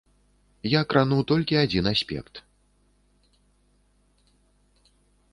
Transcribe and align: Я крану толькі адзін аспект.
Я 0.69 0.79
крану 0.93 1.17
толькі 1.31 1.59
адзін 1.63 1.85
аспект. 1.93 2.33